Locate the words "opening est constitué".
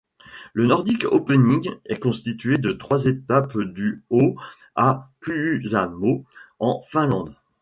1.05-2.57